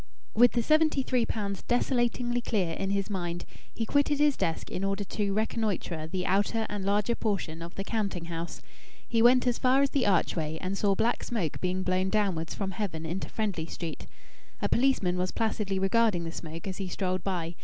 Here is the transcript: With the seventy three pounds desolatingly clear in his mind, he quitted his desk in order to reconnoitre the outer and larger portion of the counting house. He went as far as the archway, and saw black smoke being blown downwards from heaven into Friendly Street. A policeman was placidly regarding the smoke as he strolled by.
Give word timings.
With 0.33 0.53
the 0.53 0.63
seventy 0.63 1.03
three 1.03 1.27
pounds 1.27 1.61
desolatingly 1.61 2.41
clear 2.43 2.73
in 2.73 2.89
his 2.89 3.07
mind, 3.07 3.45
he 3.71 3.85
quitted 3.85 4.17
his 4.17 4.35
desk 4.35 4.71
in 4.71 4.83
order 4.83 5.03
to 5.03 5.31
reconnoitre 5.31 6.07
the 6.07 6.25
outer 6.25 6.65
and 6.69 6.83
larger 6.83 7.13
portion 7.13 7.61
of 7.61 7.75
the 7.75 7.83
counting 7.83 8.25
house. 8.25 8.63
He 9.07 9.21
went 9.21 9.45
as 9.45 9.59
far 9.59 9.83
as 9.83 9.91
the 9.91 10.07
archway, 10.07 10.57
and 10.59 10.75
saw 10.75 10.95
black 10.95 11.23
smoke 11.23 11.61
being 11.61 11.83
blown 11.83 12.09
downwards 12.09 12.55
from 12.55 12.71
heaven 12.71 13.05
into 13.05 13.29
Friendly 13.29 13.67
Street. 13.67 14.07
A 14.59 14.67
policeman 14.67 15.19
was 15.19 15.31
placidly 15.31 15.77
regarding 15.77 16.23
the 16.23 16.31
smoke 16.31 16.65
as 16.67 16.77
he 16.77 16.87
strolled 16.87 17.23
by. 17.23 17.53